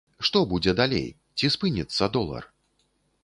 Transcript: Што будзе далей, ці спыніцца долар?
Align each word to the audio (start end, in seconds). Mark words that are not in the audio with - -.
Што 0.27 0.39
будзе 0.51 0.73
далей, 0.79 1.05
ці 1.37 1.51
спыніцца 1.55 2.09
долар? 2.15 2.43